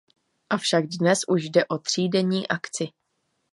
[0.49, 2.87] Avšak dnes už jde o třídenní akci.